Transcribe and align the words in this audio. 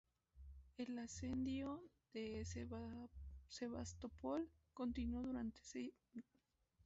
El 0.79 0.97
asedio 0.97 1.79
de 2.11 2.43
Sebastopol 3.47 4.49
continuó 4.73 5.21
durante 5.21 5.59
meses. 5.61 5.93